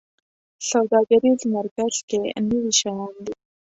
[0.69, 2.17] سوداګریز مرکز کې
[2.47, 3.33] نوي شیان دي